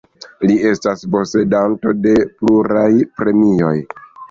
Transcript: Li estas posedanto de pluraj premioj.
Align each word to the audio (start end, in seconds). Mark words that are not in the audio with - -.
Li 0.51 0.53
estas 0.69 1.03
posedanto 1.17 1.93
de 2.07 2.15
pluraj 2.41 2.89
premioj. 3.21 3.75